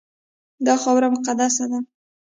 [0.65, 1.79] دا خاوره مقدسه ده.